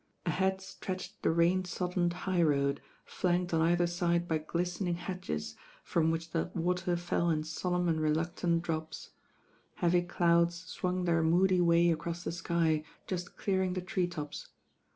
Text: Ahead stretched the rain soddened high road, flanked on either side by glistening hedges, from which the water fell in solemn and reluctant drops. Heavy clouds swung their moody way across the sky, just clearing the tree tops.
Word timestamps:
Ahead 0.25 0.61
stretched 0.61 1.21
the 1.21 1.29
rain 1.29 1.63
soddened 1.63 2.13
high 2.25 2.41
road, 2.41 2.81
flanked 3.05 3.53
on 3.53 3.61
either 3.61 3.85
side 3.85 4.27
by 4.27 4.39
glistening 4.39 4.95
hedges, 4.95 5.55
from 5.83 6.09
which 6.09 6.31
the 6.31 6.49
water 6.55 6.97
fell 6.97 7.29
in 7.29 7.43
solemn 7.43 7.87
and 7.87 8.01
reluctant 8.01 8.63
drops. 8.63 9.11
Heavy 9.75 10.01
clouds 10.01 10.55
swung 10.55 11.03
their 11.05 11.21
moody 11.21 11.61
way 11.61 11.91
across 11.91 12.23
the 12.23 12.31
sky, 12.31 12.83
just 13.05 13.37
clearing 13.37 13.73
the 13.73 13.81
tree 13.81 14.07
tops. 14.07 14.47